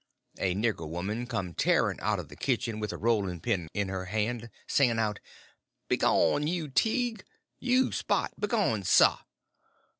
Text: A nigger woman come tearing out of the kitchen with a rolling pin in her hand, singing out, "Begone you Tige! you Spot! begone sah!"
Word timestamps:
A 0.39 0.55
nigger 0.55 0.89
woman 0.89 1.27
come 1.27 1.53
tearing 1.53 1.99
out 1.99 2.17
of 2.17 2.27
the 2.29 2.35
kitchen 2.35 2.79
with 2.79 2.91
a 2.91 2.97
rolling 2.97 3.39
pin 3.39 3.67
in 3.71 3.87
her 3.89 4.05
hand, 4.05 4.49
singing 4.65 4.97
out, 4.97 5.19
"Begone 5.89 6.47
you 6.47 6.69
Tige! 6.69 7.21
you 7.59 7.91
Spot! 7.91 8.33
begone 8.39 8.81
sah!" 8.81 9.19